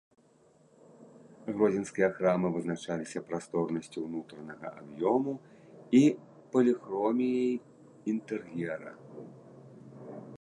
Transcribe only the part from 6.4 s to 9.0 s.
паліхроміяй інтэр'ера.